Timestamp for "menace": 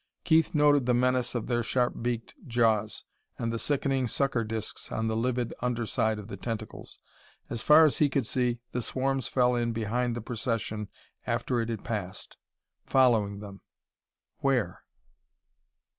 0.95-1.35